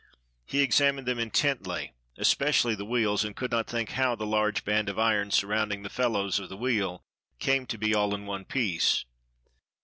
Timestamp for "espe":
2.17-2.47